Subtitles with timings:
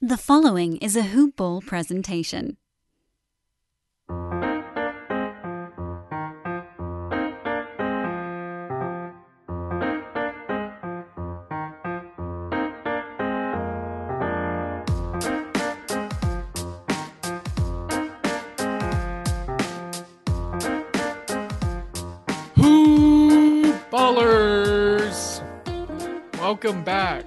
[0.00, 2.56] The following is a Hoop Ball presentation.
[22.54, 25.42] Hoop Ballers!
[26.38, 27.24] Welcome back.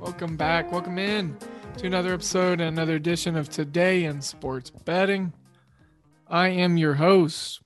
[0.00, 0.72] Welcome back.
[0.72, 1.36] Welcome in
[1.76, 5.32] to another episode, another edition of Today in Sports Betting.
[6.28, 7.60] I am your host,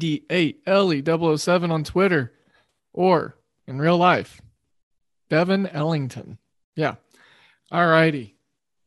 [0.00, 2.32] D8LE007 on Twitter
[2.92, 4.40] or in real life,
[5.28, 6.38] Devin Ellington.
[6.76, 6.94] Yeah.
[7.70, 8.36] All righty.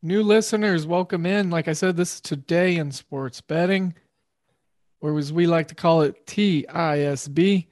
[0.02, 1.50] New listeners, welcome in.
[1.50, 3.94] Like I said, this is Today in Sports Betting
[5.00, 7.68] or as we like to call it, TISB.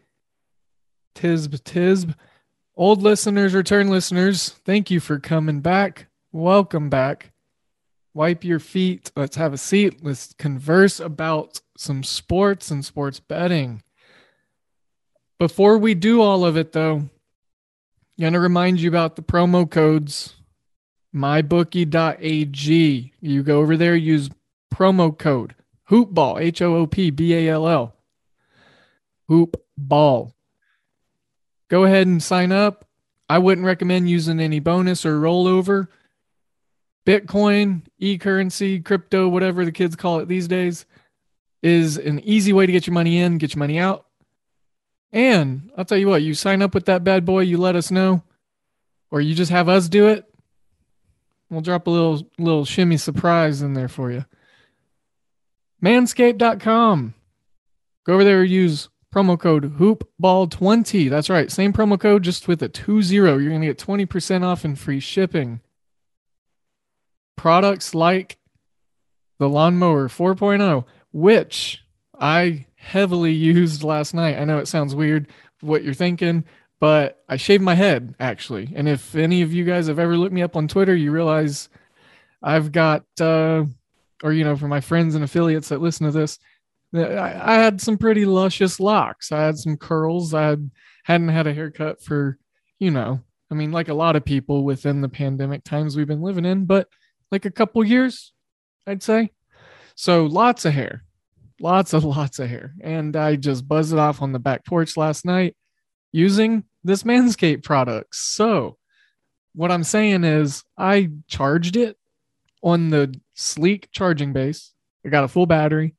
[1.16, 2.16] TISB, TISB.
[2.78, 6.08] Old listeners, return listeners, thank you for coming back.
[6.36, 7.32] Welcome back.
[8.14, 9.10] Wipe your feet.
[9.16, 10.04] Let's have a seat.
[10.04, 13.84] Let's converse about some sports and sports betting.
[15.40, 17.10] Before we do all of it, though, I'm
[18.20, 20.36] going to remind you about the promo codes
[21.16, 23.14] mybookie.ag.
[23.22, 24.30] You go over there, use
[24.74, 25.56] promo code
[25.90, 27.96] hoopball, H O O P B A L L.
[29.30, 30.36] H O O P B A L L.
[31.70, 32.84] Go ahead and sign up.
[33.30, 35.88] I wouldn't recommend using any bonus or rollover.
[37.06, 40.86] Bitcoin, e currency, crypto, whatever the kids call it these days,
[41.62, 44.06] is an easy way to get your money in, get your money out.
[45.12, 47.92] And I'll tell you what, you sign up with that bad boy, you let us
[47.92, 48.24] know,
[49.12, 50.26] or you just have us do it.
[51.50, 54.26] We'll drop a little little shimmy surprise in there for you
[55.86, 57.14] manscaped.com.
[58.06, 61.10] Go over there, use promo code hoopball20.
[61.10, 63.14] That's right, same promo code, just with a 20.
[63.14, 65.62] You're going to get 20% off and free shipping.
[67.36, 68.38] Products like
[69.40, 71.84] the Lawnmower 4.0, which
[72.20, 74.38] I heavily used last night.
[74.38, 75.28] I know it sounds weird
[75.62, 76.46] what you're thinking,
[76.80, 78.72] but I shaved my head actually.
[78.76, 81.70] And if any of you guys have ever looked me up on Twitter, you realize
[82.44, 83.66] I've got uh,
[84.24, 86.40] or you know for my friends and affiliates that listen to this
[86.94, 90.72] I, I had some pretty luscious locks i had some curls i had,
[91.04, 92.38] hadn't had a haircut for
[92.80, 93.22] you know
[93.52, 96.66] i mean like a lot of people within the pandemic times we've been living in
[96.66, 96.88] but
[97.32, 98.34] like a couple years
[98.88, 99.30] i'd say
[99.96, 101.04] so lots of hair
[101.60, 104.98] lots of lots of hair and i just buzzed it off on the back porch
[104.98, 105.56] last night
[106.12, 108.78] using this manscaped product so
[109.54, 111.98] what i'm saying is i charged it
[112.66, 114.74] on the sleek charging base.
[115.06, 115.94] I got a full battery.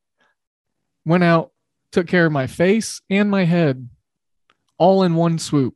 [1.06, 1.52] Went out,
[1.92, 3.88] took care of my face and my head
[4.76, 5.74] all in one swoop.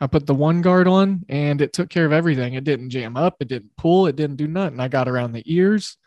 [0.00, 2.54] I put the one guard on and it took care of everything.
[2.54, 4.80] It didn't jam up, it didn't pull, it didn't do nothing.
[4.80, 5.98] I got around the ears.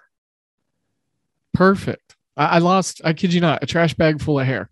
[1.54, 2.16] Perfect.
[2.36, 4.70] I, I lost, I kid you not, a trash bag full of hair.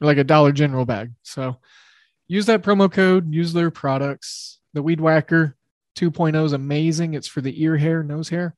[0.00, 1.12] Like a Dollar General bag.
[1.22, 1.58] So
[2.26, 4.58] use that promo code, use their products.
[4.72, 5.56] The Weed Whacker
[5.96, 7.14] 2.0 is amazing.
[7.14, 8.56] It's for the ear hair, nose hair,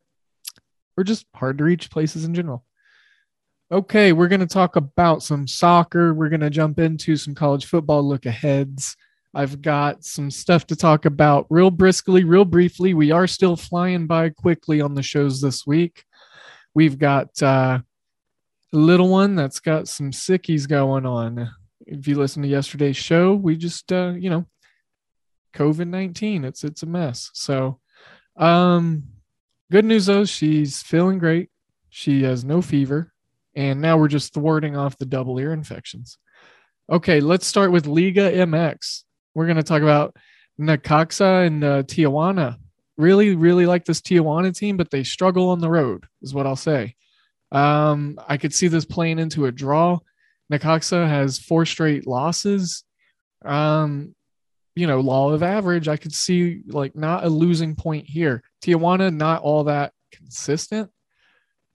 [0.96, 2.64] or just hard to reach places in general.
[3.72, 6.15] Okay, we're going to talk about some soccer.
[6.15, 8.97] We're going to jump into some college football look aheads.
[9.34, 12.94] I've got some stuff to talk about real briskly, real briefly.
[12.94, 16.04] We are still flying by quickly on the shows this week.
[16.75, 17.81] We've got uh,
[18.72, 21.50] a little one that's got some sickies going on.
[21.87, 24.47] If you listen to yesterday's show, we just, uh, you know,
[25.54, 26.44] COVID 19.
[26.44, 27.31] It's it's a mess.
[27.33, 27.81] So
[28.37, 29.04] um
[29.72, 31.48] good news though, she's feeling great.
[31.88, 33.12] She has no fever.
[33.56, 36.18] And now we're just thwarting off the double ear infections.
[36.92, 39.02] Okay, let's start with Liga MX.
[39.34, 40.14] We're going to talk about
[40.60, 42.58] Necaxa and uh, Tijuana.
[42.96, 46.54] Really, really like this Tijuana team, but they struggle on the road, is what I'll
[46.54, 46.94] say.
[47.50, 49.98] Um, I could see this playing into a draw.
[50.52, 52.84] Necaxa has four straight losses.
[53.44, 54.14] Um,
[54.74, 58.42] you know, law of average, I could see like not a losing point here.
[58.62, 60.91] Tijuana, not all that consistent.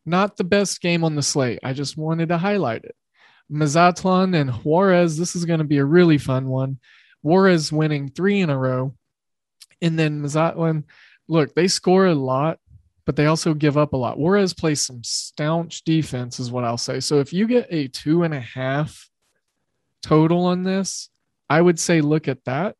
[0.06, 1.60] Not the best game on the slate.
[1.64, 2.96] I just wanted to highlight it.
[3.50, 6.80] Mazatlan and Juarez, this is going to be a really fun one.
[7.22, 8.96] Juarez winning three in a row.
[9.82, 10.86] And then Mazatlan,
[11.28, 12.60] look, they score a lot,
[13.06, 14.18] but they also give up a lot.
[14.18, 17.00] Juarez plays some staunch defense, is what I'll say.
[17.00, 19.10] So if you get a two and a half
[20.02, 21.10] total on this,
[21.50, 22.76] I would say look at that.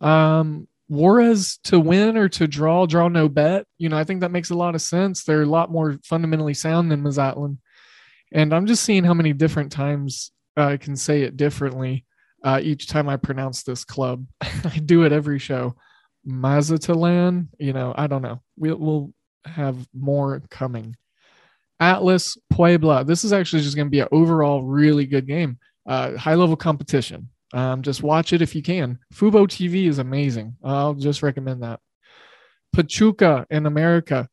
[0.00, 3.66] Um, Juarez to win or to draw, draw no bet.
[3.78, 5.24] You know, I think that makes a lot of sense.
[5.24, 7.58] They're a lot more fundamentally sound than Mazatlan.
[8.32, 12.04] And I'm just seeing how many different times I can say it differently
[12.42, 14.26] uh, each time I pronounce this club.
[14.40, 15.76] I do it every show.
[16.24, 17.48] Mazatlan.
[17.58, 18.42] You know, I don't know.
[18.56, 19.12] We'll, we'll
[19.46, 20.96] have more coming.
[21.80, 23.04] Atlas Puebla.
[23.04, 25.58] This is actually just going to be an overall really good game.
[25.86, 27.28] Uh, high level competition.
[27.54, 28.98] Um, just watch it if you can.
[29.14, 30.56] Fubo TV is amazing.
[30.64, 31.78] I'll just recommend that.
[32.72, 34.28] Pachuca in America.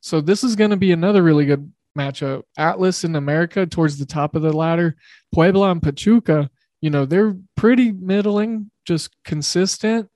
[0.00, 2.42] So this is going to be another really good matchup.
[2.58, 4.94] Atlas in America towards the top of the ladder.
[5.32, 6.50] Puebla and Pachuca,
[6.82, 10.10] you know, they're pretty middling, just consistent,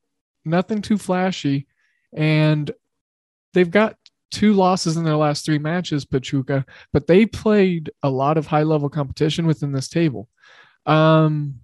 [0.45, 1.67] nothing too flashy.
[2.13, 2.71] And
[3.55, 3.97] they've got
[4.31, 8.65] two losses in their last three matches, Pachuca, but they played a lot of high
[8.65, 10.29] level competition within this table.
[10.85, 11.61] Um,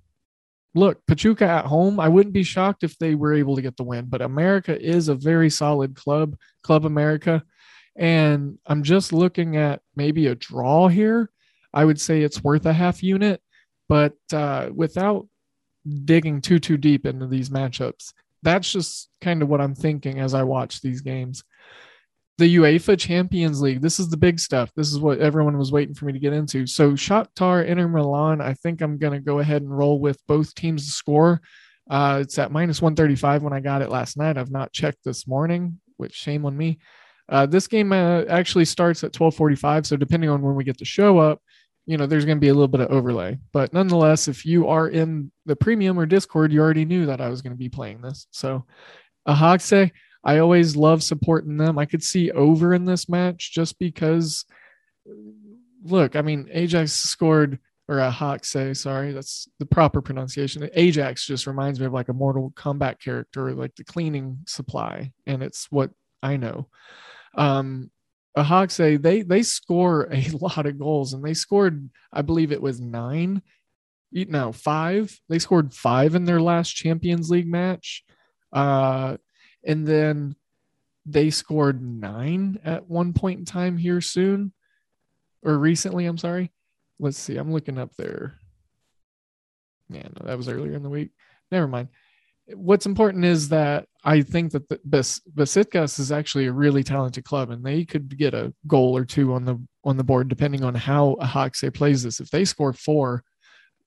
[0.76, 3.82] look, Pachuca at home, I wouldn't be shocked if they were able to get the
[3.82, 7.42] win, but America is a very solid club, Club America.
[7.96, 11.30] And I'm just looking at maybe a draw here.
[11.72, 13.40] I would say it's worth a half unit,
[13.88, 15.26] but uh, without
[16.04, 18.12] digging too, too deep into these matchups,
[18.42, 21.42] that's just kind of what I'm thinking as I watch these games
[22.38, 23.80] the UEFA Champions League.
[23.80, 24.70] This is the big stuff.
[24.76, 26.66] This is what everyone was waiting for me to get into.
[26.66, 28.40] So Shakhtar, Inter Milan.
[28.40, 31.40] I think I'm going to go ahead and roll with both teams to score.
[31.88, 34.36] Uh, it's at minus 135 when I got it last night.
[34.36, 36.78] I've not checked this morning, which shame on me.
[37.28, 40.84] Uh, this game uh, actually starts at 12:45, so depending on when we get the
[40.84, 41.40] show up,
[41.86, 43.38] you know, there's going to be a little bit of overlay.
[43.52, 47.28] But nonetheless, if you are in the premium or Discord, you already knew that I
[47.28, 48.26] was going to be playing this.
[48.30, 48.64] So,
[49.26, 49.90] Ajaxe,
[50.26, 51.78] I always love supporting them.
[51.78, 54.44] I could see over in this match just because,
[55.84, 60.68] look, I mean, Ajax scored, or a Hawk say, sorry, that's the proper pronunciation.
[60.74, 65.44] Ajax just reminds me of like a Mortal Kombat character, like the cleaning supply, and
[65.44, 65.92] it's what
[66.24, 66.66] I know.
[67.36, 67.92] Um,
[68.34, 72.60] a say they they score a lot of goals, and they scored, I believe it
[72.60, 73.42] was nine,
[74.10, 75.16] no five.
[75.28, 78.04] They scored five in their last Champions League match.
[78.52, 79.18] Uh,
[79.66, 80.36] and then
[81.04, 84.52] they scored nine at one point in time here soon
[85.42, 86.06] or recently.
[86.06, 86.52] I'm sorry.
[86.98, 87.36] Let's see.
[87.36, 88.38] I'm looking up there.
[89.88, 91.10] Man, that was earlier in the week.
[91.52, 91.88] Never mind.
[92.54, 97.50] What's important is that I think that the Besiktas is actually a really talented club,
[97.50, 100.74] and they could get a goal or two on the on the board depending on
[100.74, 102.20] how Ajaxe plays this.
[102.20, 103.24] If they score four,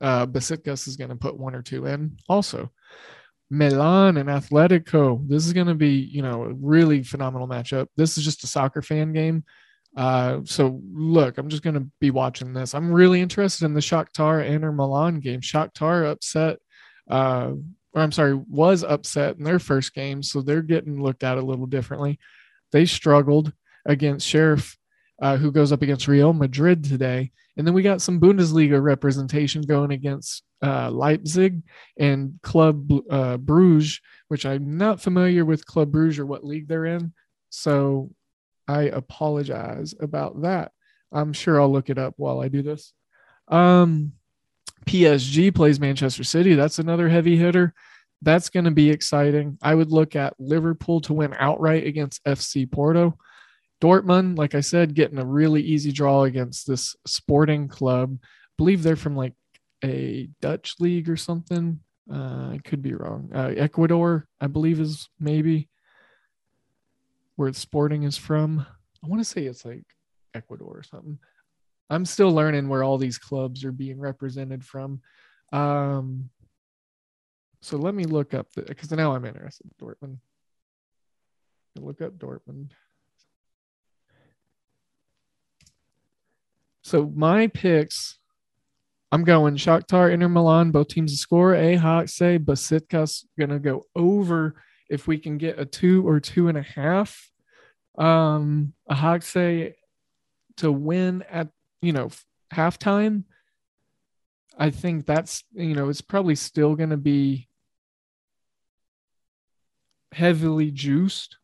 [0.02, 2.70] uh, is going to put one or two in also.
[3.50, 5.28] Milan and Atletico.
[5.28, 7.88] This is going to be, you know, a really phenomenal matchup.
[7.96, 9.44] This is just a soccer fan game.
[9.98, 12.76] Uh, so look, I'm just going to be watching this.
[12.76, 15.42] I'm really interested in the Shakhtar Inter Milan game.
[15.42, 16.60] Shakhtar upset,
[17.10, 17.54] uh,
[17.94, 21.42] or I'm sorry, was upset in their first game, so they're getting looked at a
[21.42, 22.20] little differently.
[22.72, 23.52] They struggled
[23.86, 24.78] against Sheriff,
[25.20, 29.64] uh, who goes up against Real Madrid today, and then we got some Bundesliga representation
[29.64, 31.62] going against uh, Leipzig
[31.98, 36.86] and Club uh, Bruges, which I'm not familiar with Club Bruges or what league they're
[36.86, 37.14] in.
[37.50, 38.12] So
[38.68, 40.72] I apologize about that.
[41.12, 42.94] I'm sure I'll look it up while I do this.
[43.48, 44.14] Um,
[44.86, 46.56] PSG plays Manchester City.
[46.56, 47.74] That's another heavy hitter.
[48.22, 49.58] That's going to be exciting.
[49.62, 53.18] I would look at Liverpool to win outright against FC Porto.
[53.82, 58.20] Dortmund, like I said, getting a really easy draw against this sporting club.
[58.22, 58.28] I
[58.58, 59.34] believe they're from like
[59.84, 61.80] a Dutch league or something.
[62.12, 63.30] Uh, I could be wrong.
[63.34, 65.70] Uh, Ecuador, I believe, is maybe
[67.36, 68.66] where Sporting is from.
[69.04, 69.86] I want to say it's like
[70.34, 71.20] Ecuador or something.
[71.90, 75.02] I'm still learning where all these clubs are being represented from.
[75.52, 76.30] Um,
[77.62, 80.18] so let me look up the because now I'm interested Dortmund.
[81.78, 82.72] Look up Dortmund.
[86.84, 88.19] So my picks
[89.12, 91.56] I'm going Shakhtar, Inter Milan, both teams to score.
[91.56, 91.78] A
[92.10, 96.62] say Besiktas gonna go over if we can get a two or two and a
[96.62, 97.32] half.
[97.98, 99.76] Um, a say
[100.58, 101.50] to win at
[101.82, 102.10] you know
[102.54, 103.24] halftime.
[104.58, 107.48] I think that's you know it's probably still gonna be
[110.12, 111.38] heavily juiced,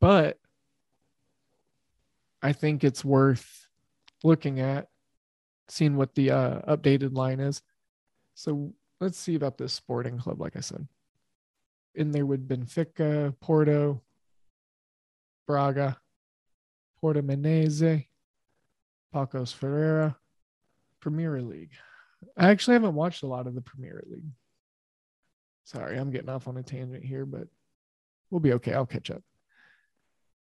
[0.00, 0.38] but
[2.42, 3.68] I think it's worth
[4.24, 4.88] looking at
[5.70, 7.62] seeing what the uh, updated line is.
[8.34, 10.86] So let's see about this sporting club, like I said.
[11.94, 14.00] In there would Benfica, Porto,
[15.46, 15.96] Braga,
[17.02, 18.06] Portimonense,
[19.14, 20.16] Paços Ferreira,
[21.00, 21.72] Premier League.
[22.36, 24.30] I actually haven't watched a lot of the Premier League.
[25.64, 27.48] Sorry, I'm getting off on a tangent here, but
[28.30, 28.74] we'll be okay.
[28.74, 29.22] I'll catch up.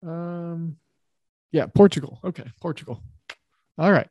[0.05, 0.77] Um,
[1.51, 2.19] yeah, Portugal.
[2.23, 3.01] Okay, Portugal.
[3.77, 4.09] All right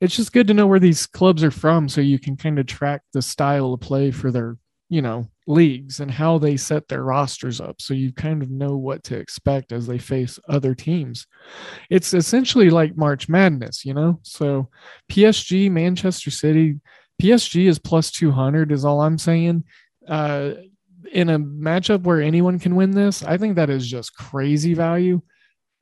[0.00, 2.66] it's just good to know where these clubs are from so you can kind of
[2.66, 4.56] track the style of play for their
[4.88, 7.80] you know, leagues and how they set their rosters up.
[7.80, 11.26] So you kind of know what to expect as they face other teams.
[11.90, 14.20] It's essentially like March Madness, you know?
[14.22, 14.68] So
[15.10, 16.80] PSG, Manchester City,
[17.20, 19.64] PSG is plus 200, is all I'm saying.
[20.06, 20.52] Uh,
[21.12, 25.20] in a matchup where anyone can win this, I think that is just crazy value.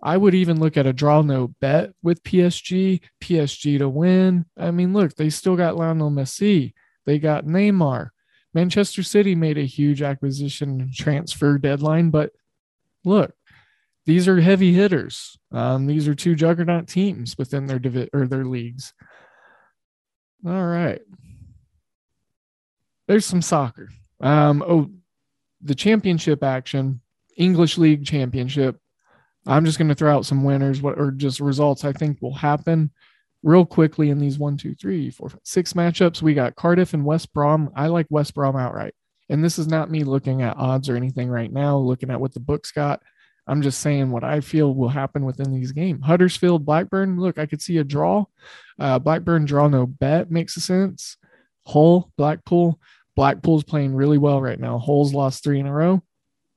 [0.05, 4.45] I would even look at a draw no bet with PSG, PSG to win.
[4.57, 6.75] I mean, look, they still got Lionel Messi,
[7.07, 8.11] they got Neymar.
[8.53, 12.33] Manchester City made a huge acquisition transfer deadline, but
[13.05, 13.33] look,
[14.07, 15.39] these are heavy hitters.
[15.51, 18.93] Um, these are two juggernaut teams within their divi- or their leagues.
[20.47, 21.01] All right.
[23.09, 23.89] There's some soccer.
[24.21, 24.91] Um, oh,
[25.63, 27.01] the championship action,
[27.37, 28.79] English League Championship.
[29.47, 32.35] I'm just going to throw out some winners, what or just results I think will
[32.35, 32.91] happen
[33.43, 36.23] real quickly in these one, two, three, four, five, six matchups.
[36.23, 37.71] We got Cardiff and West Brom.
[37.77, 38.95] I like West Brom outright.
[39.29, 42.33] And this is not me looking at odds or anything right now, looking at what
[42.33, 43.03] the books got.
[43.47, 46.05] I'm just saying what I feel will happen within these games.
[46.05, 47.19] Huddersfield, Blackburn.
[47.21, 48.25] Look, I could see a draw.
[48.79, 51.19] Uh, Blackburn draw no bet makes sense.
[51.67, 52.81] Hull, Blackpool.
[53.17, 54.79] Blackpool's playing really well right now.
[54.79, 56.03] Hull's lost three in a row.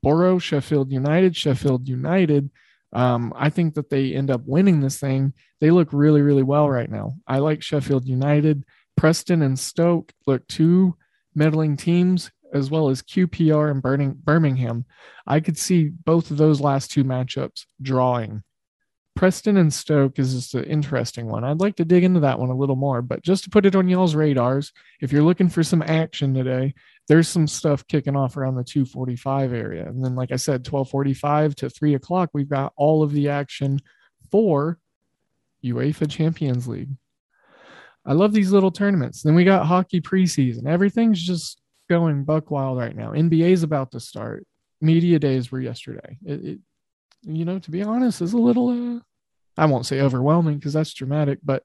[0.01, 2.50] Boro, Sheffield United, Sheffield United.
[2.94, 5.34] Um, I think that they end up winning this thing.
[5.60, 7.15] They look really, really well right now.
[7.27, 8.63] I like Sheffield United.
[8.96, 10.96] Preston and Stoke look two
[11.36, 14.86] meddling teams, as well as QPR and Birmingham.
[15.25, 18.44] I could see both of those last two matchups drawing.
[19.15, 21.44] Preston and Stoke is just an interesting one.
[21.44, 23.75] I'd like to dig into that one a little more, but just to put it
[23.75, 26.75] on y'all's radars, if you're looking for some action today,
[27.08, 29.88] there's some stuff kicking off around the 245 area.
[29.88, 33.80] And then, like I said, 1245 to 3 o'clock, we've got all of the action
[34.30, 34.78] for
[35.64, 36.92] UEFA Champions League.
[38.06, 39.22] I love these little tournaments.
[39.22, 40.68] Then we got hockey preseason.
[40.68, 43.12] Everything's just going buck wild right now.
[43.12, 44.46] NBA's about to start.
[44.80, 46.18] Media days were yesterday.
[46.26, 46.60] It, it
[47.24, 49.00] you know, to be honest, is a little uh,
[49.58, 51.64] I won't say overwhelming because that's dramatic, but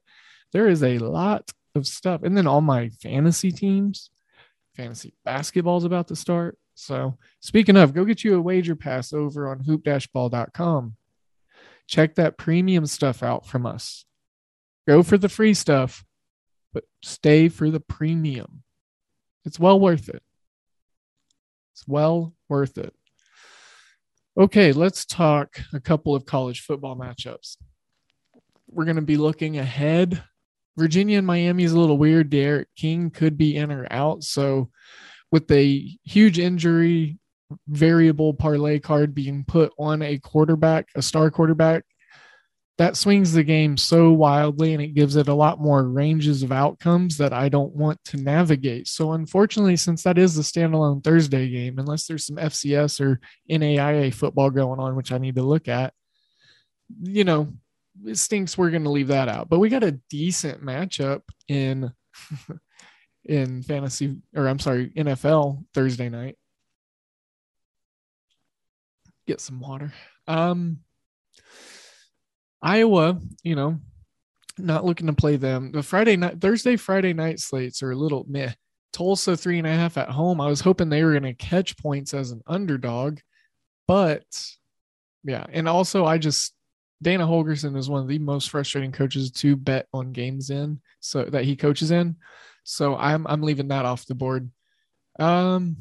[0.52, 2.22] there is a lot of stuff.
[2.22, 4.10] And then all my fantasy teams,
[4.74, 6.58] fantasy basketball is about to start.
[6.74, 10.96] So, speaking of, go get you a wager pass over on hoop-ball.com.
[11.86, 14.04] Check that premium stuff out from us.
[14.86, 16.04] Go for the free stuff,
[16.72, 18.62] but stay for the premium.
[19.44, 20.22] It's well worth it.
[21.74, 22.94] It's well worth it.
[24.38, 27.56] Okay, let's talk a couple of college football matchups
[28.72, 30.22] we're going to be looking ahead.
[30.76, 32.30] Virginia and Miami is a little weird.
[32.30, 34.24] D'Eriq King could be in or out.
[34.24, 34.70] So,
[35.30, 37.18] with a huge injury
[37.68, 41.84] variable parlay card being put on a quarterback, a star quarterback,
[42.78, 46.50] that swings the game so wildly and it gives it a lot more ranges of
[46.50, 48.88] outcomes that I don't want to navigate.
[48.88, 54.12] So, unfortunately, since that is the standalone Thursday game, unless there's some FCS or NAIA
[54.12, 55.92] football going on, which I need to look at,
[57.02, 57.52] you know,
[58.06, 59.48] it stinks we're going to leave that out.
[59.48, 61.92] But we got a decent matchup in
[63.24, 66.36] in fantasy or I'm sorry, NFL Thursday night.
[69.26, 69.92] Get some water.
[70.26, 70.78] Um
[72.62, 73.80] Iowa, you know,
[74.56, 75.72] not looking to play them.
[75.72, 78.52] The Friday night, Thursday, Friday night slates are a little meh.
[78.92, 80.40] Tulsa three and a half at home.
[80.40, 83.18] I was hoping they were going to catch points as an underdog,
[83.88, 84.24] but
[85.24, 85.46] yeah.
[85.50, 86.54] And also, I just
[87.02, 91.24] Dana Holgorsen is one of the most frustrating coaches to bet on games in, so
[91.24, 92.16] that he coaches in.
[92.64, 94.50] So I'm I'm leaving that off the board.
[95.18, 95.76] Um,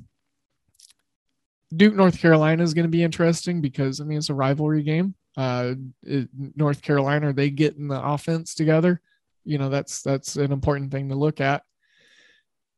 [1.75, 5.15] Duke North Carolina is going to be interesting because I mean it's a rivalry game.
[5.37, 8.99] Uh, it, North Carolina are they getting the offense together.
[9.45, 11.63] You know that's that's an important thing to look at.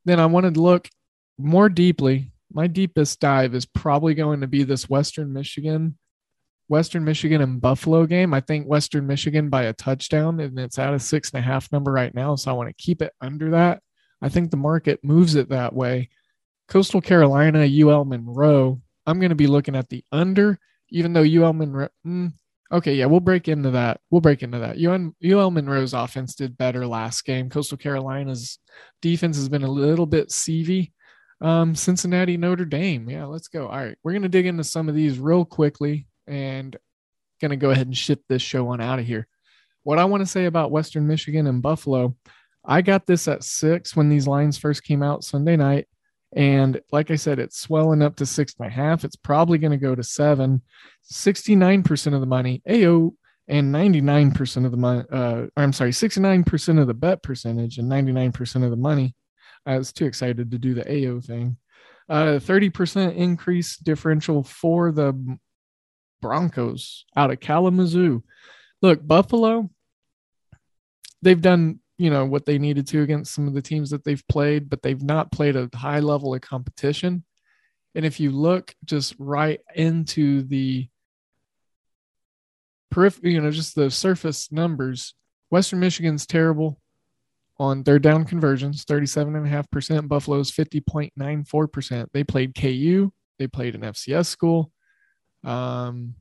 [0.04, 0.88] Then I wanted to look
[1.38, 2.30] more deeply.
[2.52, 5.98] My deepest dive is probably going to be this Western Michigan
[6.68, 8.32] Western Michigan and Buffalo game.
[8.32, 11.70] I think Western Michigan by a touchdown, and it's at a six and a half
[11.72, 12.36] number right now.
[12.36, 13.82] So I want to keep it under that.
[14.22, 16.08] I think the market moves it that way.
[16.68, 18.80] Coastal Carolina, UL Monroe.
[19.06, 21.88] I'm going to be looking at the under, even though UL Monroe.
[22.06, 22.32] Mm,
[22.72, 24.00] okay, yeah, we'll break into that.
[24.10, 24.78] We'll break into that.
[25.22, 27.50] UL, Monroe's offense did better last game.
[27.50, 28.58] Coastal Carolina's
[29.02, 30.92] defense has been a little bit seavy.
[31.42, 33.10] Um, Cincinnati, Notre Dame.
[33.10, 33.68] Yeah, let's go.
[33.68, 36.76] All right, we're going to dig into some of these real quickly and
[37.40, 39.26] going to go ahead and ship this show on out of here.
[39.82, 42.16] What I want to say about Western Michigan and Buffalo,
[42.64, 45.86] I got this at six when these lines first came out Sunday night.
[46.34, 49.04] And like I said, it's swelling up to six and a half.
[49.04, 50.62] It's probably going to go to seven.
[51.12, 53.12] 69% of the money, AO,
[53.46, 58.64] and 99% of the money, uh, I'm sorry, 69% of the bet percentage and 99%
[58.64, 59.14] of the money.
[59.66, 61.58] I was too excited to do the AO thing.
[62.08, 65.38] Uh, 30% increase differential for the
[66.24, 68.24] Broncos out of Kalamazoo.
[68.80, 69.68] Look, Buffalo,
[71.20, 74.26] they've done, you know, what they needed to against some of the teams that they've
[74.26, 77.24] played, but they've not played a high level of competition.
[77.94, 80.88] And if you look just right into the
[82.90, 85.12] periphery, you know, just the surface numbers,
[85.50, 86.80] Western Michigan's terrible
[87.58, 90.08] on their down conversions, 37.5%.
[90.08, 92.06] Buffalo's 50.94%.
[92.14, 94.72] They played KU, they played an FCS school.
[95.44, 96.14] Um,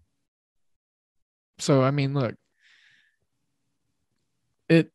[1.60, 2.36] so, I mean, look,
[4.70, 4.92] it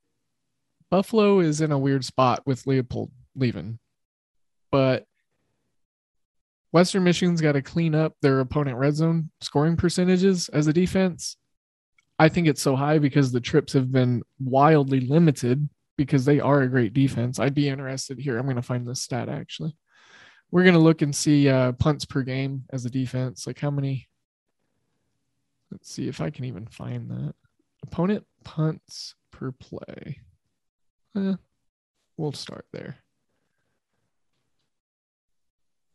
[0.90, 3.78] Buffalo is in a weird spot with Leipold leaving,
[4.70, 5.04] but
[6.72, 11.36] Western Michigan's got to clean up their opponent red zone scoring percentages as a defense.
[12.18, 16.62] I think it's so high because the trips have been wildly limited because they are
[16.62, 17.38] a great defense.
[17.38, 18.38] I'd be interested here.
[18.38, 19.76] I'm going to find this stat actually.
[20.50, 23.46] We're going to look and see uh, punts per game as a defense.
[23.46, 24.07] Like how many?
[25.70, 27.34] Let's see if I can even find that.
[27.82, 30.20] Opponent punts per play.
[31.16, 31.34] Eh,
[32.16, 32.96] we'll start there.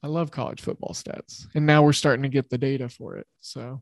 [0.02, 1.48] I love college football stats.
[1.56, 3.28] And now we're starting to get the data for it.
[3.40, 3.82] So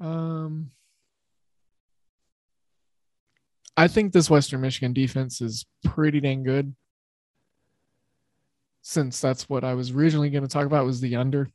[0.00, 0.70] um
[3.76, 6.74] I think this Western Michigan defense is pretty dang good.
[8.82, 11.50] Since that's what I was originally going to talk about was the under.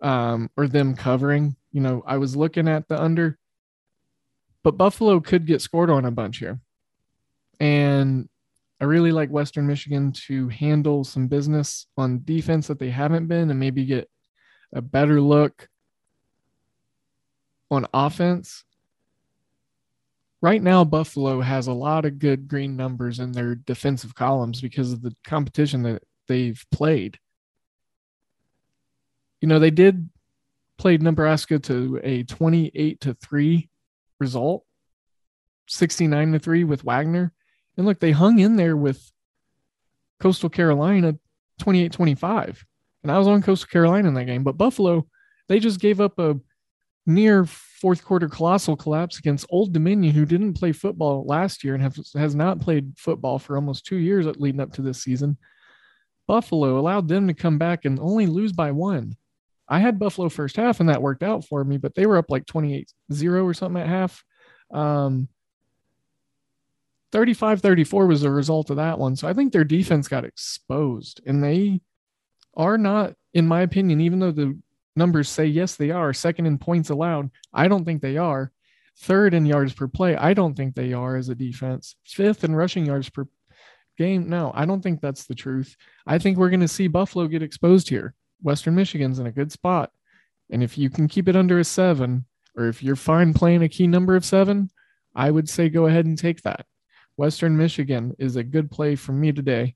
[0.00, 1.56] Um, or them covering.
[1.72, 3.38] You know, I was looking at the under,
[4.62, 6.60] but Buffalo could get scored on a bunch here.
[7.60, 8.28] And
[8.80, 13.50] I really like Western Michigan to handle some business on defense that they haven't been
[13.50, 14.08] and maybe get
[14.72, 15.68] a better look
[17.70, 18.64] on offense.
[20.40, 24.92] Right now, Buffalo has a lot of good green numbers in their defensive columns because
[24.92, 27.18] of the competition that they've played.
[29.40, 30.08] You know, they did
[30.78, 33.68] play Nebraska to a 28 to 3
[34.20, 34.64] result,
[35.68, 37.32] 69 to 3 with Wagner
[37.78, 39.10] and look, they hung in there with
[40.20, 41.14] Coastal Carolina
[41.60, 42.66] 28 25.
[43.04, 44.42] And I was on Coastal Carolina in that game.
[44.42, 45.06] But Buffalo,
[45.48, 46.36] they just gave up a
[47.06, 51.82] near fourth quarter colossal collapse against Old Dominion, who didn't play football last year and
[51.82, 55.38] have, has not played football for almost two years leading up to this season.
[56.26, 59.16] Buffalo allowed them to come back and only lose by one.
[59.68, 62.30] I had Buffalo first half, and that worked out for me, but they were up
[62.30, 64.24] like 28 0 or something at half.
[64.72, 65.28] Um,
[67.12, 69.16] 35 34 was the result of that one.
[69.16, 71.80] So I think their defense got exposed and they
[72.54, 74.58] are not, in my opinion, even though the
[74.96, 77.30] numbers say yes, they are second in points allowed.
[77.52, 78.52] I don't think they are.
[79.00, 80.16] Third in yards per play.
[80.16, 81.94] I don't think they are as a defense.
[82.04, 83.26] Fifth in rushing yards per
[83.96, 84.28] game.
[84.28, 85.76] No, I don't think that's the truth.
[86.06, 88.14] I think we're going to see Buffalo get exposed here.
[88.42, 89.90] Western Michigan's in a good spot.
[90.50, 92.24] And if you can keep it under a seven,
[92.56, 94.70] or if you're fine playing a key number of seven,
[95.14, 96.66] I would say go ahead and take that.
[97.16, 99.74] Western Michigan is a good play for me today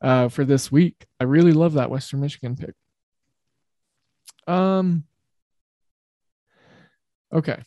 [0.00, 1.06] uh, for this week.
[1.20, 2.74] I really love that Western Michigan pick.
[4.46, 5.04] Um,
[7.32, 7.62] okay.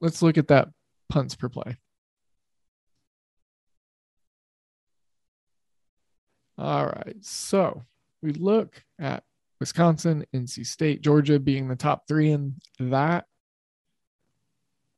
[0.00, 0.68] Let's look at that
[1.08, 1.76] punts per play.
[6.58, 7.16] All right.
[7.20, 7.84] So
[8.22, 9.24] we look at
[9.60, 13.26] Wisconsin, NC State, Georgia being the top three in that.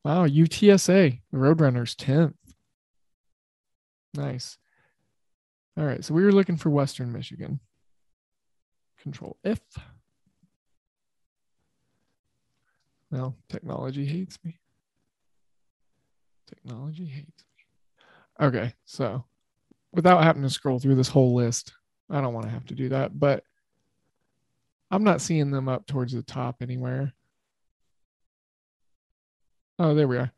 [0.03, 2.35] Wow, UTSA, the Roadrunners 10th.
[4.13, 4.57] Nice.
[5.77, 6.03] All right.
[6.03, 7.59] So we were looking for Western Michigan.
[9.01, 9.59] Control F.
[13.11, 14.59] Well, technology hates me.
[16.47, 18.45] Technology hates me.
[18.47, 18.73] Okay.
[18.85, 19.25] So
[19.91, 21.73] without having to scroll through this whole list,
[22.09, 23.43] I don't want to have to do that, but
[24.91, 27.13] I'm not seeing them up towards the top anywhere.
[29.79, 30.31] Oh, there we are.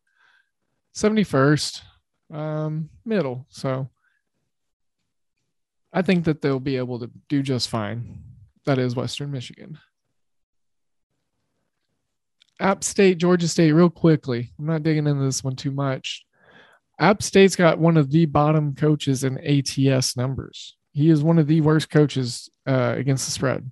[0.96, 1.82] 71st
[2.34, 3.46] um, middle.
[3.50, 3.90] So
[5.94, 8.24] I think that they'll be able to do just fine.
[8.66, 9.78] That is Western Michigan.
[12.60, 14.52] App State, Georgia State, real quickly.
[14.58, 16.26] I'm not digging into this one too much.
[17.00, 20.76] App State's got one of the bottom coaches in ATS numbers.
[20.98, 23.72] He is one of the worst coaches uh, against the spread.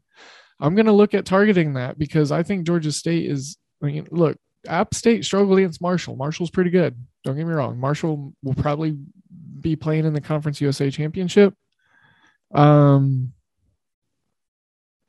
[0.60, 3.58] I'm going to look at targeting that because I think Georgia State is.
[3.82, 6.16] I mean, look, App State struggled against Marshall.
[6.16, 6.96] Marshall's pretty good.
[7.24, 7.80] Don't get me wrong.
[7.80, 8.96] Marshall will probably
[9.60, 11.56] be playing in the Conference USA Championship.
[12.54, 13.34] Um,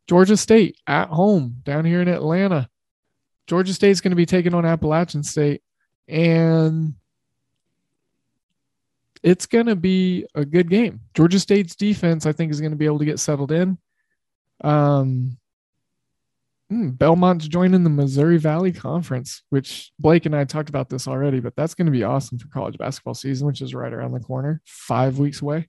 [0.09, 2.71] Georgia State at home down here in Atlanta.
[3.47, 5.61] Georgia State's going to be taking on Appalachian State,
[6.09, 6.95] and
[9.27, 11.01] it's going to be a good game.
[11.13, 13.77] Georgia State's defense, I think, is going to be able to get settled in.
[14.63, 15.37] Um,
[16.71, 21.41] hmm, Belmont's joining the Missouri Valley Conference, which Blake and I talked about this already,
[21.41, 24.21] but that's going to be awesome for college basketball season, which is right around the
[24.21, 25.67] corner, five weeks away.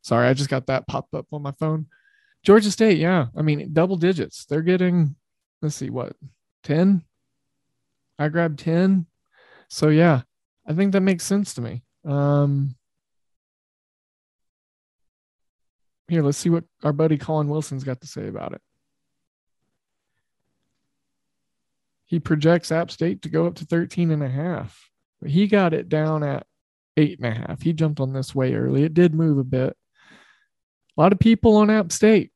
[0.00, 1.88] Sorry, I just got that popped up on my phone.
[2.42, 3.26] Georgia State, yeah.
[3.36, 4.46] I mean, double digits.
[4.46, 5.14] They're getting,
[5.60, 6.16] let's see, what,
[6.64, 7.04] 10?
[8.18, 9.04] I grabbed 10.
[9.68, 10.22] So, yeah,
[10.66, 11.82] I think that makes sense to me.
[12.04, 12.74] Um,
[16.08, 18.60] here, let's see what our buddy Collin Wilson's got to say about it.
[22.06, 24.90] He projects App State to go up to 13 and a half.
[25.20, 26.46] But he got it down at
[26.96, 27.62] eight and a half.
[27.62, 28.82] He jumped on this way early.
[28.82, 29.76] It did move a bit.
[30.96, 32.32] A lot of people on App State.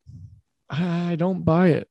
[0.70, 1.88] I don't buy it.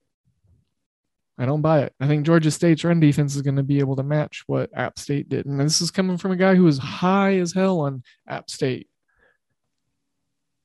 [1.38, 1.94] I don't buy it.
[2.00, 4.98] I think Georgia State's run defense is going to be able to match what App
[4.98, 5.46] State did.
[5.46, 8.88] And this is coming from a guy who was high as hell on App State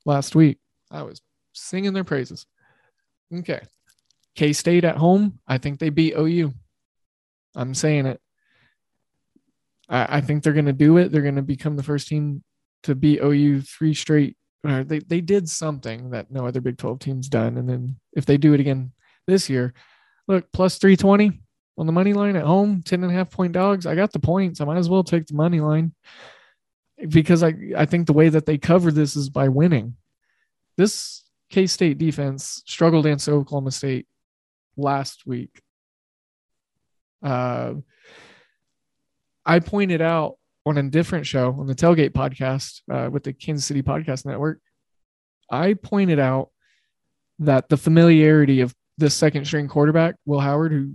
[0.07, 0.59] last week.
[0.91, 1.21] I was
[1.53, 2.47] singing their praises.
[3.35, 3.61] Okay.
[4.37, 5.41] K State at home.
[5.47, 6.53] I think they beat OU.
[7.57, 8.21] I'm saying it.
[9.89, 11.11] I, I think they're going to do it.
[11.11, 12.45] They're going to become the first team
[12.85, 14.37] to beat OU three straight.
[14.65, 17.57] Or they, they did something that no other Big 12 team's done.
[17.57, 18.93] And then if they do it again
[19.27, 19.75] this year,
[20.31, 21.41] Look, plus 320
[21.77, 23.85] on the money line at home, 10 and a half point dogs.
[23.85, 24.61] I got the points.
[24.61, 25.93] I might as well take the money line
[27.09, 29.97] because I, I think the way that they cover this is by winning.
[30.77, 34.07] This K State defense struggled against Oklahoma State
[34.77, 35.63] last week.
[37.25, 37.75] Uh,
[39.45, 43.67] I pointed out on a different show on the Tailgate podcast uh, with the Kansas
[43.67, 44.61] City Podcast Network.
[45.51, 46.51] I pointed out
[47.41, 50.93] that the familiarity of the second string quarterback, Will Howard, who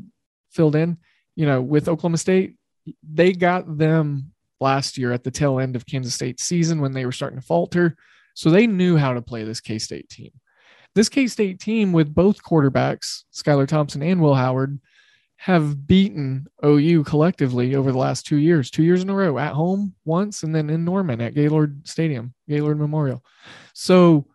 [0.52, 0.98] filled in,
[1.36, 2.56] you know, with Oklahoma State,
[3.04, 7.06] they got them last year at the tail end of Kansas State's season when they
[7.06, 7.98] were starting to falter.
[8.36, 10.32] So they knew how to play this K State team.
[10.94, 14.80] This K State team, with both quarterbacks, Skylar Thompson and Will Howard,
[15.38, 19.54] have beaten OU collectively over the last two years, two years in a row at
[19.54, 23.24] home once, and then in Norman at Gaylord Stadium, Gaylord Memorial.
[23.74, 24.28] So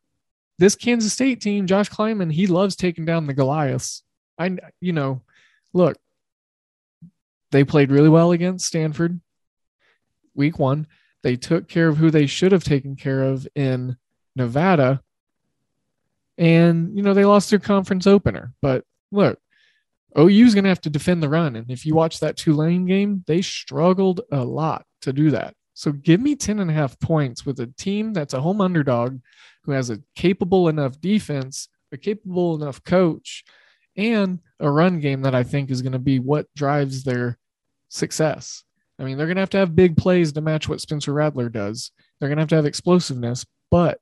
[0.60, 4.02] this Kansas State team, Josh Klieman, he loves taking down the Goliaths.
[4.38, 5.22] I, you know,
[5.72, 5.96] look,
[7.50, 9.20] they played really well against Stanford
[10.34, 10.86] week one.
[11.22, 13.96] They took care of who they should have taken care of in
[14.36, 15.02] Nevada.
[16.36, 18.52] And, you know, they lost their conference opener.
[18.60, 19.38] But look,
[20.18, 21.56] OU's going to have to defend the run.
[21.56, 25.54] And if you watch that Tulane game, they struggled a lot to do that.
[25.80, 29.18] So give me 10 and a half points with a team that's a home underdog
[29.62, 33.44] who has a capable enough defense, a capable enough coach,
[33.96, 37.38] and a run game that I think is going to be what drives their
[37.88, 38.62] success.
[38.98, 41.48] I mean, they're going to have to have big plays to match what Spencer Rattler
[41.48, 41.92] does.
[42.18, 44.00] They're going to have to have explosiveness, but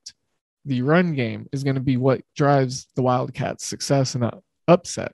[0.65, 4.29] the run game is going to be what drives the Wildcats' success and
[4.67, 5.13] upset.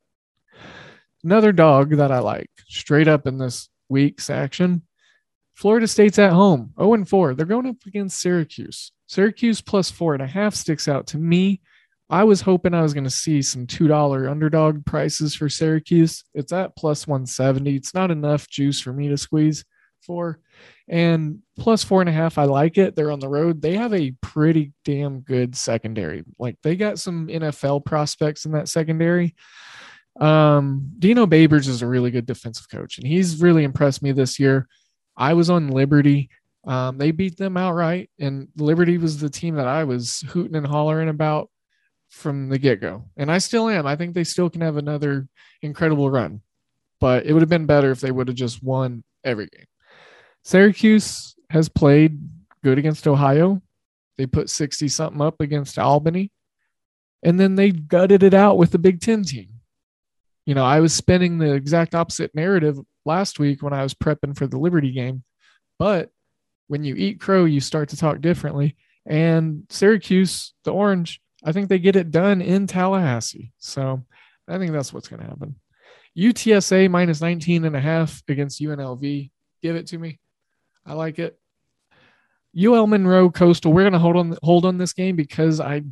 [1.22, 4.81] Another dog that I like straight up in this week's action
[5.55, 7.35] Florida State's at home, 0 and 4.
[7.35, 8.93] They're going up against Syracuse.
[9.07, 11.61] Syracuse plus four and a half sticks out to me.
[12.11, 16.25] I was hoping I was going to see some $2 underdog prices for Syracuse.
[16.35, 17.77] It's at plus 170.
[17.77, 19.64] It's not enough juice for me to squeeze
[20.05, 20.38] for.
[20.88, 22.95] And plus four and a half, I like it.
[22.95, 23.62] They're on the road.
[23.62, 26.25] They have a pretty damn good secondary.
[26.38, 29.35] Like they got some NFL prospects in that secondary.
[30.21, 34.38] Um, Dino Babers is a really good defensive coach, and he's really impressed me this
[34.38, 34.69] year.
[35.16, 36.31] I was on Liberty.
[36.66, 40.66] Um, they beat them outright, and Liberty was the team that I was hooting and
[40.66, 41.50] hollering about
[42.11, 43.05] from the get go.
[43.16, 43.87] And I still am.
[43.87, 45.29] I think they still can have another
[45.62, 46.40] incredible run,
[47.00, 49.66] but it would have been better if they would have just won every game.
[50.42, 52.18] Syracuse has played
[52.62, 53.62] good against Ohio.
[54.16, 56.31] They put 60 something up against Albany,
[57.22, 59.48] and then they gutted it out with the Big Ten team.
[60.46, 64.37] You know, I was spinning the exact opposite narrative last week when I was prepping
[64.37, 65.23] for the Liberty game.
[65.79, 66.11] But
[66.69, 68.77] when you eat crow, you start to talk differently.
[69.07, 73.53] And Syracuse, the Orange, I think they get it done in Tallahassee.
[73.59, 74.05] So
[74.49, 75.57] I think that's what's going to happen.
[76.17, 79.31] UTSA minus 19 and a half against UNLV.
[79.62, 80.21] Give it to me.
[80.87, 81.38] I like it.
[82.57, 83.73] UL Monroe Coastal.
[83.73, 85.83] We're going to hold on hold on this game because I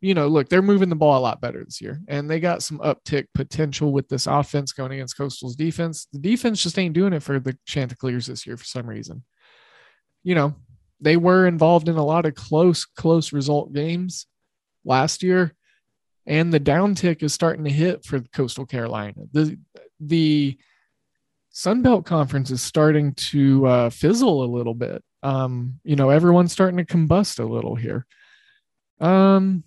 [0.00, 2.62] you know, look, they're moving the ball a lot better this year, and they got
[2.62, 6.08] some uptick potential with this offense going against Coastal's defense.
[6.12, 9.24] The defense just ain't doing it for the Chanticleers this year for some reason.
[10.22, 10.54] You know,
[11.00, 14.26] they were involved in a lot of close, close result games
[14.84, 15.54] last year,
[16.26, 19.14] and the downtick is starting to hit for Coastal Carolina.
[19.32, 19.58] The
[20.00, 20.58] the
[21.50, 25.02] Sun Belt Conference is starting to uh, fizzle a little bit.
[25.22, 28.06] Um, you know, everyone's starting to combust a little here.
[29.00, 29.64] Um,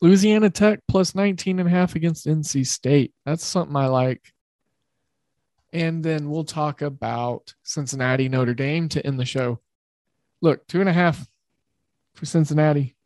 [0.00, 3.12] Louisiana Tech plus 19 and a half against NC State.
[3.26, 4.32] That's something I like.
[5.72, 9.60] And then we'll talk about Cincinnati Notre Dame to end the show.
[10.40, 11.28] Look, two and a half
[12.14, 12.96] for Cincinnati.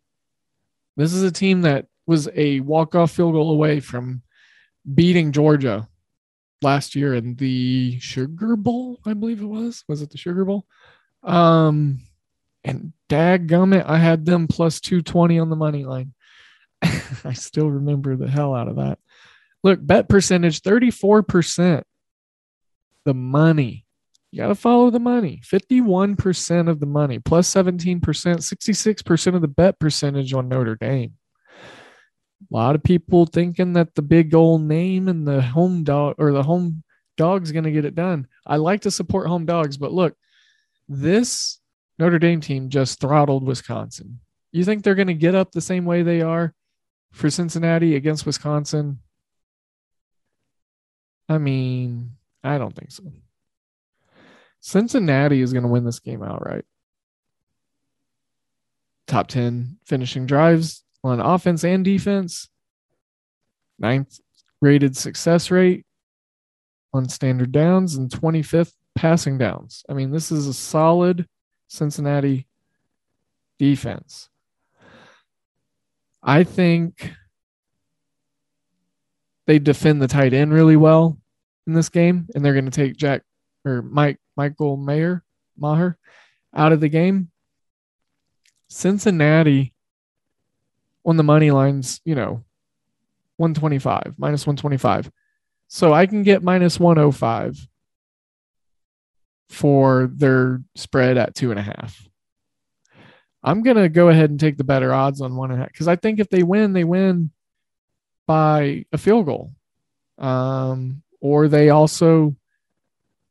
[0.96, 4.22] This is a team that was a walk-off field goal away from
[4.94, 5.88] beating Georgia
[6.62, 9.85] last year in the Sugar Bowl, I believe it was.
[9.88, 10.64] Was it the Sugar Bowl?
[11.22, 12.00] Um,
[12.64, 16.13] and dadgummit, I had them plus 220 on the money line.
[17.24, 18.98] I still remember the hell out of that.
[19.62, 21.82] Look, bet percentage 34%.
[23.04, 23.86] The money.
[24.30, 25.40] You got to follow the money.
[25.44, 31.14] 51% of the money, plus 17%, 66% of the bet percentage on Notre Dame.
[32.50, 36.32] A lot of people thinking that the big old name and the home dog or
[36.32, 36.82] the home
[37.16, 38.26] dog's going to get it done.
[38.46, 40.14] I like to support home dogs, but look,
[40.88, 41.60] this
[41.98, 44.20] Notre Dame team just throttled Wisconsin.
[44.52, 46.54] You think they're going to get up the same way they are
[47.14, 48.98] for Cincinnati against Wisconsin?
[51.29, 53.05] I mean, I don't think so.
[54.61, 56.64] Cincinnati is going to win this game outright.
[59.07, 62.48] Top 10 finishing drives on offense and defense.
[63.79, 64.18] Ninth
[64.61, 65.87] rated success rate
[66.92, 69.85] on standard downs and 25th passing downs.
[69.88, 71.27] I mean, this is a solid
[71.68, 72.46] Cincinnati
[73.59, 74.31] defense.
[76.24, 77.12] I think
[79.46, 81.18] they defend the tight end really well
[81.66, 83.22] in this game, and they're going to take Jack
[83.64, 85.22] or Mike Michael Mayer
[85.58, 85.98] Maher
[86.54, 87.30] out of the game.
[88.68, 89.74] Cincinnati
[91.04, 92.42] on the money lines, you know,
[93.37, 95.10] 125, minus 125.
[95.68, 97.68] So I can get minus 105
[99.50, 102.08] for their spread at two and a half.
[103.44, 105.72] I'm going to go ahead and take the better odds on one and a half
[105.72, 107.30] because I think if they win, they win
[108.26, 109.52] by a field goal.
[110.18, 112.37] Um, or they also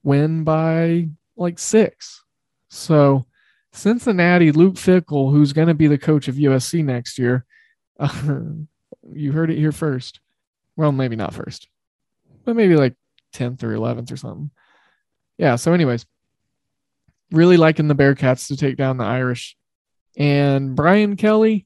[0.04, 2.23] win by like six.
[2.69, 3.26] So
[3.71, 7.45] Cincinnati, Luke Fickell, who's going to be the coach of USC next year,
[7.99, 8.12] uh,
[9.13, 10.19] you heard it here first.
[10.76, 11.67] Well, maybe not first,
[12.45, 12.95] but maybe like
[13.34, 14.52] 10th or 11th or something.
[15.38, 15.56] Yeah.
[15.56, 16.06] So, anyways,
[17.32, 19.58] really liking the Bearcats to take down the Irish.
[20.17, 21.65] And Brian Kelly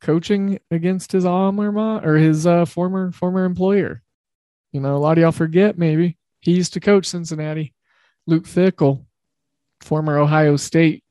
[0.00, 4.02] coaching against his alma or his uh, former former employer.
[4.72, 7.74] You know, a lot of y'all forget maybe he used to coach Cincinnati.
[8.26, 9.06] Luke Fickell,
[9.80, 11.02] former Ohio State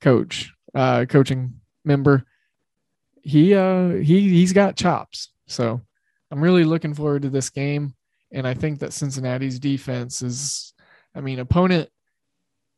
[0.00, 2.24] coach, uh, coaching member.
[3.22, 5.30] He uh he he's got chops.
[5.46, 5.80] So
[6.30, 7.94] I'm really looking forward to this game.
[8.32, 10.74] And I think that Cincinnati's defense is
[11.14, 11.90] I mean, opponent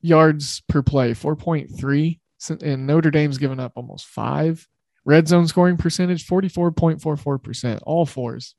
[0.00, 2.18] yards per play, 4.3.
[2.50, 4.66] And Notre Dame's given up almost five.
[5.04, 8.54] Red zone scoring percentage, 44.44%, all fours.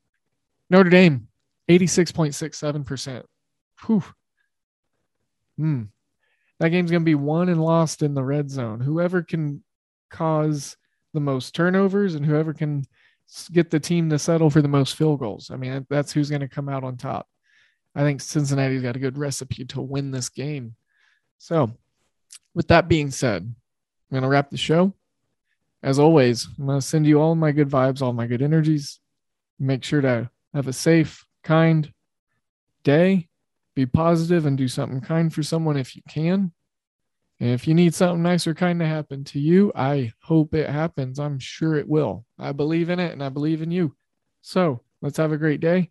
[0.69, 1.27] Notre Dame,
[1.69, 3.23] 86.67%.
[3.85, 4.03] Whew.
[5.57, 5.83] Hmm.
[6.59, 8.79] That game's going to be won and lost in the red zone.
[8.79, 9.63] Whoever can
[10.09, 10.77] cause
[11.13, 12.85] the most turnovers and whoever can
[13.51, 15.49] get the team to settle for the most field goals.
[15.51, 17.27] I mean, that's who's going to come out on top.
[17.95, 20.75] I think Cincinnati's got a good recipe to win this game.
[21.37, 21.71] So,
[22.55, 23.53] with that being said,
[24.13, 24.93] I'm going to wrap the show.
[25.81, 28.99] As always, I'm going to send you all my good vibes, all my good energies.
[29.57, 31.91] Make sure to have a safe, kind
[32.83, 33.27] day.
[33.75, 36.51] Be positive and do something kind for someone if you can.
[37.39, 40.69] And if you need something nice or kind to happen to you, I hope it
[40.69, 41.17] happens.
[41.17, 42.23] I'm sure it will.
[42.37, 43.95] I believe in it and I believe in you.
[44.41, 45.89] So let's have a great day.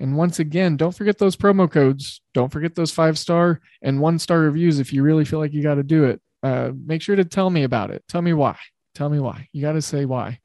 [0.00, 2.20] And once again, don't forget those promo codes.
[2.34, 5.62] Don't forget those five star and one star reviews if you really feel like you
[5.62, 6.20] got to do it.
[6.42, 8.04] Uh, make sure to tell me about it.
[8.08, 8.56] Tell me why.
[8.94, 9.48] Tell me why.
[9.52, 10.40] You got to say why.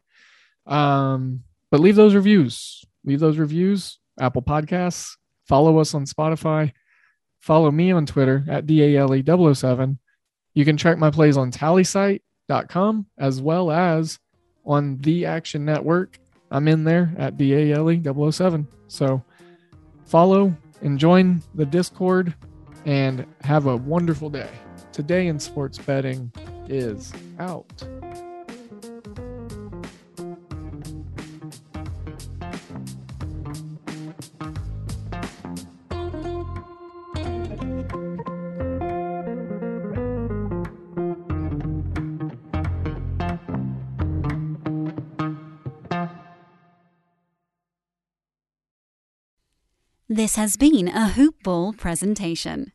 [0.65, 2.83] Um, but leave those reviews.
[3.03, 3.99] Leave those reviews.
[4.19, 5.17] Apple Podcasts.
[5.47, 6.71] Follow us on Spotify.
[7.39, 9.97] Follow me on Twitter at DALE007.
[10.53, 14.19] You can track my plays on tallysight.com as well as
[14.65, 16.19] on the Action Network.
[16.51, 18.67] I'm in there at DALE007.
[18.87, 19.23] So,
[20.05, 22.33] follow and join the Discord
[22.85, 24.49] and have a wonderful day.
[24.93, 26.31] Today in sports betting
[26.69, 27.65] is out.
[50.07, 52.73] This has been a Hoop Ball presentation.